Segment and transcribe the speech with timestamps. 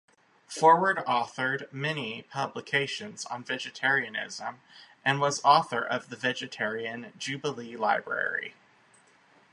[0.47, 4.59] Forward authored many publications on vegetarianism
[5.05, 8.55] and was editor of the Vegetarian Jubilee Library.